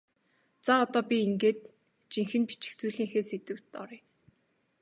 [0.65, 1.59] За одоо би ингээд
[2.11, 4.03] жинхэнэ бичих зүйлийнхээ сэдэвт оръё.